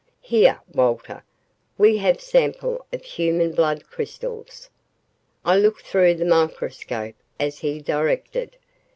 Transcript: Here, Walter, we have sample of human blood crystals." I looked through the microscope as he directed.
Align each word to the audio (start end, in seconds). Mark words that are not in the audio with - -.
Here, 0.23 0.59
Walter, 0.73 1.23
we 1.77 1.95
have 1.99 2.19
sample 2.21 2.87
of 2.91 3.03
human 3.05 3.51
blood 3.53 3.85
crystals." 3.87 4.67
I 5.45 5.55
looked 5.59 5.83
through 5.85 6.15
the 6.15 6.25
microscope 6.25 7.13
as 7.39 7.59
he 7.59 7.79
directed. 7.81 8.57